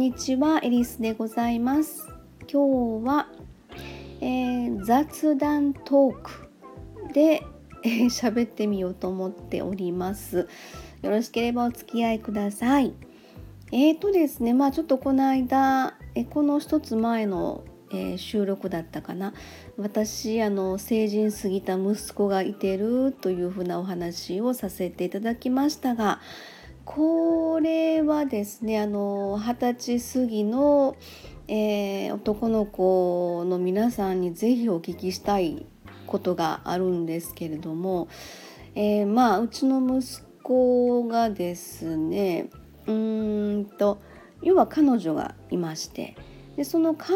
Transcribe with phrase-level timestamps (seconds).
[0.00, 2.08] にちはエリスでございます。
[2.50, 3.28] 今日は、
[4.22, 6.48] えー、雑談トーク
[7.12, 7.42] で
[7.82, 10.48] 喋、えー、ってみようと思っております。
[11.02, 12.94] よろしければお付き合いください。
[13.72, 17.62] えーとですねまあちょっとこの間えこの一つ前の、
[17.92, 19.34] えー、収録だったかな。
[19.76, 26.20] 私あの成人過ぎた息子がいてるというふうなお話をさせていただきましたが
[26.84, 30.96] これはですねあの二十歳過ぎの、
[31.48, 35.66] えー、男の子の皆さんに是非お聞きしたい
[36.06, 38.08] ことがあるんですけれども、
[38.74, 42.50] えー、まあうちの息子がですね
[42.86, 44.00] うんと
[44.42, 46.16] 要は彼女がいまして
[46.56, 47.14] でその彼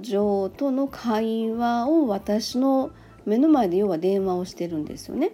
[0.00, 2.90] 女との会話を私の
[3.24, 5.32] 目の前で要は電話をしてるんですよね。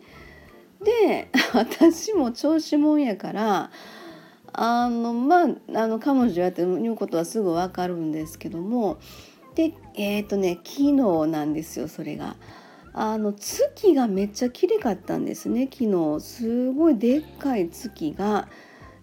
[0.84, 3.70] で 私も調子もんやから
[4.52, 8.98] あのまああの彼女やっていうことはすぐ分かるんですけども
[9.54, 10.92] でえっ、ー、とね昨日
[11.30, 12.36] なんですよそれが。
[12.94, 18.48] あの月がめっちゃ綺麗かったんですね昨日すごいでっかい月が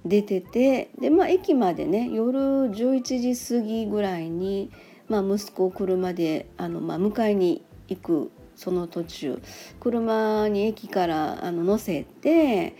[0.05, 3.01] 出ててで、まあ、駅までね夜11
[3.33, 4.71] 時過ぎぐらいに、
[5.07, 9.41] まあ、息子を車であの、まあ、迎えに行くその途中
[9.79, 12.75] 車に駅からあの乗せて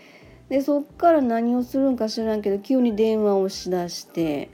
[0.50, 4.50] でそっから何をするんか知らんけど急に電話をしだして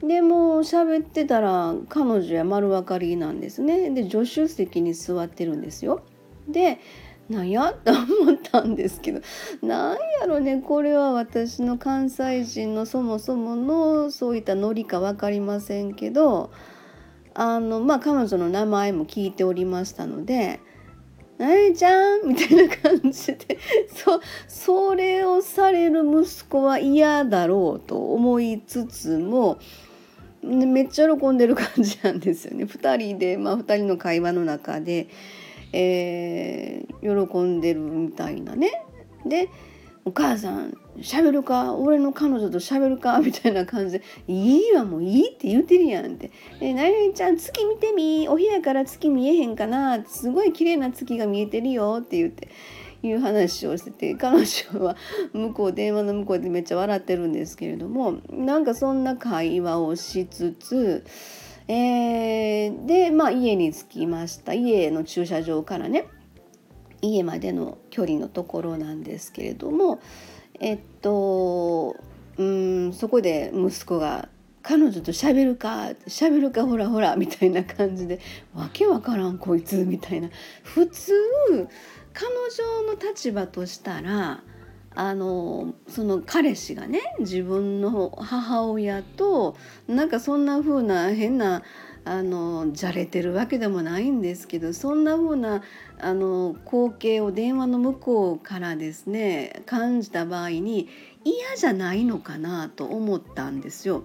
[0.00, 6.04] でもう喋ってたら彼女や丸分かりなんですねで助手席に座ってるんですよ。
[6.46, 6.78] で
[7.28, 7.72] なんや？
[7.84, 9.20] と思ったんですけど
[9.62, 16.52] なんやろねこれは私の関西人のそもそものそういったノリか分かりませんけど
[17.34, 20.60] あのまあ彼女の名前も聞いておりましたので
[21.38, 23.58] 「あれちゃん」みたいな感じで
[23.94, 29.58] そそれをされる息子は嫌だろうと思いつつも
[30.42, 32.64] めっちゃ喜んでる感じなんですよね。
[32.64, 35.06] 2人で、まあ、2人の会話の中で、
[35.72, 38.84] えー、喜んでるみたいなね。
[39.24, 39.48] で
[40.04, 46.30] お母さん喋るか俺の彼女と喋るかみたいな感じで「いいわもういいって言うてるやん」って
[46.60, 50.04] 「えなにちゃん月見てみお部屋から月見えへんかな？
[50.04, 52.48] すごい綺麗な月が見えてるよ」って言って
[53.02, 54.96] いう話をしてて 彼女は
[55.32, 61.04] 向こう電話の向こうでめっちゃ笑ってるんですけれどもなんかそんな会話をしつつ、
[61.68, 64.52] えー、でまあ家に着きました。
[64.52, 66.06] 家の駐車場からね。
[67.02, 70.00] 家までの距離のところなんですけれども
[70.60, 71.96] えっと
[72.38, 74.28] うんそこで息子が
[74.62, 78.20] 「彼女と喋るか喋るかほらほら」みたいな感じで
[78.54, 80.30] 「わけわからんこいつ」みたいな。
[80.62, 81.12] 普通
[82.14, 82.26] 彼
[82.86, 84.42] 女の立場としたら
[84.94, 89.56] あのその彼氏がね自分の母親と
[89.88, 91.62] なんかそんな風な変な
[92.04, 95.62] あのじゃれてるわけでもないんですけどそんな風な
[96.00, 100.88] あの光景を電話の向こうからですね感じた場合に
[101.24, 104.04] 嫌じゃないのかなと思ったんですよ。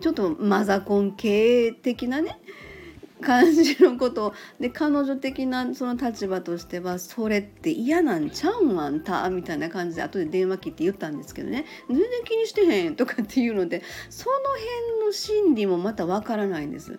[0.00, 2.38] ちょっとマザコン系的なね
[3.22, 4.34] 感じのこと。
[4.60, 9.30] で彼女的なその立場としてはそれって嫌なんちゃうんあんた？
[9.30, 11.64] みたいな感じで後で電話切って言ったんですけどね。
[11.88, 14.36] 全然気にしてへんとかっていうのでその
[14.96, 16.98] 辺の心理もまたわからないんです。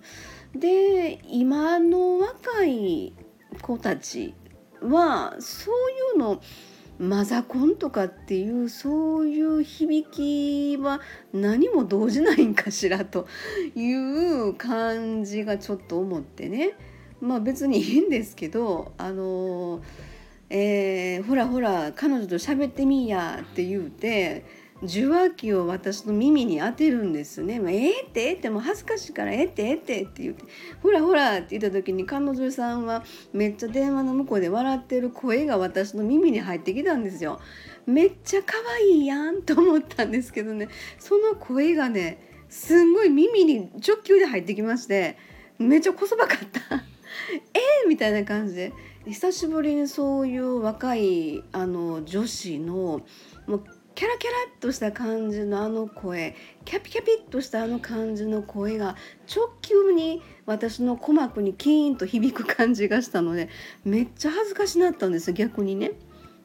[0.56, 3.14] で今の若い
[3.62, 4.34] 子たち
[4.82, 6.42] はそういうの
[7.04, 11.02] マザコンとかっていうそういう響きは
[11.34, 13.28] 何も動じないんかしらと
[13.76, 16.78] いう感じがちょっと思ってね。
[17.20, 19.82] まあ別にいいんですけどあの
[20.50, 24.46] えー、ほらほら彼女と喋ってみやって言うて
[24.84, 27.60] 受話器を私の耳に当てるんですね。
[27.60, 30.44] まええー、ってええってもう恥ずかしいからええってええってって言って
[30.82, 37.40] ほらほらって言った時に彼女さんはめっちゃ電話の向こうで笑ってる声が私の耳に入ってきたんですよ。
[37.86, 40.70] めっちゃ可愛いやんと思ったんですけどね
[41.00, 42.18] その声がね
[42.50, 45.18] すんごい耳に直球で入ってきまして
[45.60, 46.76] めっちゃこそばかった。
[47.54, 48.74] えー、みたいな感じで
[49.06, 53.02] 久しぶりにそういう若いあの女子の
[53.48, 53.64] もう
[53.96, 56.36] キャラキャラっとした感じのあの声
[56.66, 58.96] キャピキャピっとしたあの感じの声が
[59.34, 63.50] 直球に私の鼓膜にキーンと響く感じがしたので
[63.84, 65.92] めっちゃ恥ずかしなったんです逆にね。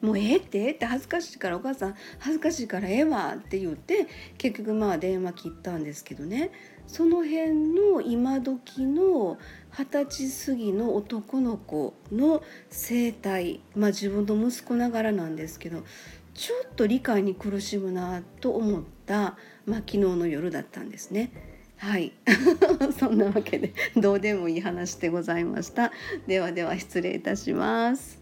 [0.01, 0.59] もうええって？
[0.59, 4.07] ええって恥ずかしいからお母さん恥ずかしいからええわって言って
[4.37, 6.51] 結局まあ電話切ったんですけどね。
[6.87, 9.37] その辺の今時の
[9.71, 12.41] 二十歳過ぎの男の子の
[12.71, 15.83] 生態まあ自分の息子ながらなんですけど
[16.33, 21.31] ちょっと理解に苦しむなと思った、まあ、昨日の夜だったんですね。
[21.77, 22.13] はい。
[22.97, 25.91] そんなわけでどうでもいい話でございました。
[26.27, 28.18] ではでは失礼いたします。